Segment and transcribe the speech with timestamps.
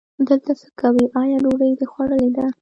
[0.27, 2.45] دلته څه کوې، آیا ډوډۍ دې خوړلې ده؟